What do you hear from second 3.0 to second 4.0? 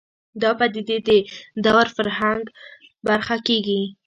برخه کېږي